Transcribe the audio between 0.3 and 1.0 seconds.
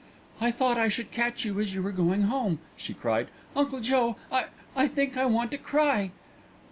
"I thought I